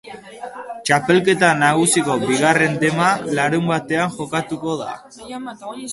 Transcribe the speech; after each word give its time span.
Txapelketa 0.89 1.49
nagusiko 1.59 2.15
bigarren 2.23 2.79
dema 2.85 3.11
larunbatean 3.41 4.17
jokatuko 4.17 4.79
da. 4.85 4.91